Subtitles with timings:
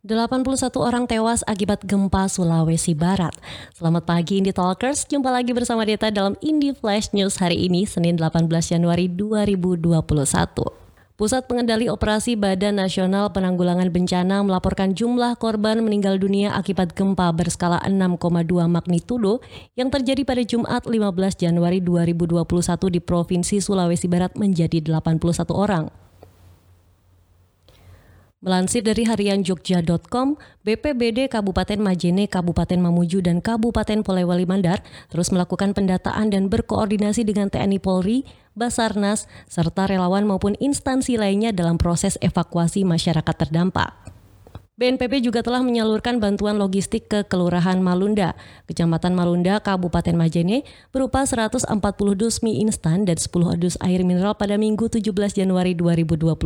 [0.00, 3.36] 81 orang tewas akibat gempa Sulawesi Barat.
[3.76, 8.16] Selamat pagi Indie Talkers, jumpa lagi bersama Deta dalam Indie Flash News hari ini, Senin
[8.16, 10.00] 18 Januari 2021.
[11.20, 17.76] Pusat Pengendali Operasi Badan Nasional Penanggulangan Bencana melaporkan jumlah korban meninggal dunia akibat gempa berskala
[17.84, 19.44] 6,2 magnitudo
[19.76, 22.40] yang terjadi pada Jumat 15 Januari 2021
[22.88, 25.99] di Provinsi Sulawesi Barat menjadi 81 orang.
[28.40, 34.80] Melansir dari harian jogja.com, BPBD Kabupaten Majene, Kabupaten Mamuju, dan Kabupaten Polewali Mandar
[35.12, 38.24] terus melakukan pendataan dan berkoordinasi dengan TNI Polri,
[38.56, 43.92] Basarnas, serta relawan maupun instansi lainnya dalam proses evakuasi masyarakat terdampak.
[44.80, 48.32] BNPB juga telah menyalurkan bantuan logistik ke Kelurahan Malunda,
[48.64, 51.68] Kecamatan Malunda, Kabupaten Majene, berupa 140
[52.16, 56.40] dus mie instan dan 10 dus air mineral pada Minggu 17 Januari 2021.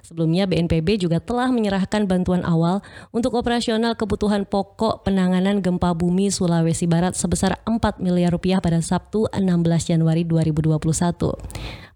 [0.00, 2.80] Sebelumnya BNPB juga telah menyerahkan bantuan awal
[3.12, 9.28] untuk operasional kebutuhan pokok penanganan gempa bumi Sulawesi Barat sebesar 4 miliar rupiah pada Sabtu
[9.32, 10.80] 16 Januari 2021.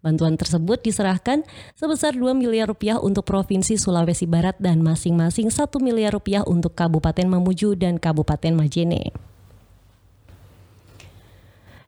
[0.04, 6.12] Bantuan tersebut diserahkan sebesar 2 miliar rupiah untuk Provinsi Sulawesi Barat dan masing-masing 1 miliar
[6.12, 9.23] rupiah untuk Kabupaten Mamuju dan Kabupaten Majene.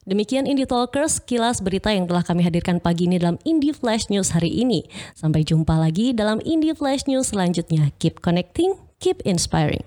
[0.07, 4.39] Demikian Indie Talkers, kilas berita yang telah kami hadirkan pagi ini dalam Indie Flash News
[4.39, 4.87] hari ini.
[5.19, 7.91] Sampai jumpa lagi dalam Indie Flash News selanjutnya.
[7.99, 9.83] Keep connecting, keep inspiring.